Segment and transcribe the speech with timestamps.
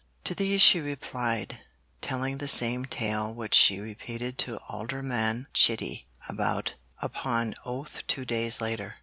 [0.23, 1.59] To these she replied,
[2.01, 8.95] telling the same tale which she repeated to Alderman Chitty upon oath two days later.